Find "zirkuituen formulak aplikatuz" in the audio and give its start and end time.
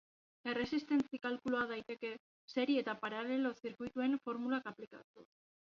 3.63-5.31